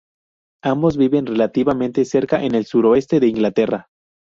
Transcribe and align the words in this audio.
Ambos 0.63 0.97
viven 0.97 1.27
relativamente 1.27 2.05
cerca 2.05 2.43
en 2.43 2.55
el 2.55 2.65
suroeste 2.65 3.19
de 3.19 3.27
Inglaterra. 3.27 3.89